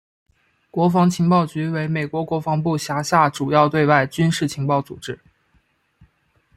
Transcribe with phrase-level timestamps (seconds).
[0.71, 5.19] 国防情报局为美国国防部辖下主要对外军事情报组织。